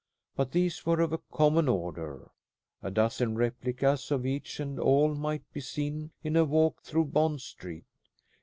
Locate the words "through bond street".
6.81-7.85